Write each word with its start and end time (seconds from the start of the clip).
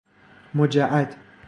مجعد 0.57 1.15